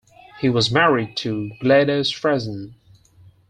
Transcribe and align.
He 0.39 0.49
was 0.49 0.71
married 0.71 1.15
to 1.17 1.51
Gladys 1.59 2.09
Frazin. 2.11 2.73